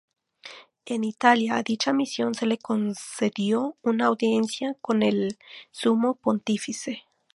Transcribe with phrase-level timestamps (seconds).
[0.87, 5.37] En Italia, a dicha misión se le concedió una audiencia con el
[5.69, 7.03] Sumo Pontífice.